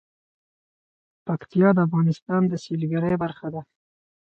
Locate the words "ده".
3.53-3.61